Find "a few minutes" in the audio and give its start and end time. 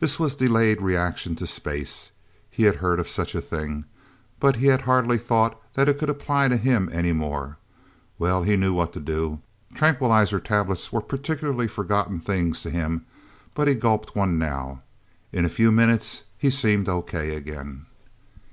15.44-16.24